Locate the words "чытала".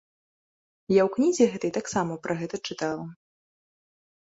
2.67-3.07